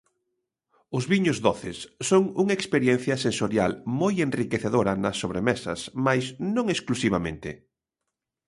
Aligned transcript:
Os 0.97 1.03
viños 1.11 1.37
doces 1.47 1.77
son 2.09 2.23
unha 2.41 2.57
experiencia 2.59 3.15
sensorial 3.25 3.71
moi 4.01 4.13
enriquecedora 4.27 4.93
nas 5.03 5.15
sobremesas, 5.21 5.79
mais 6.05 6.25
non 6.55 6.65
exclusivamente. 6.75 7.49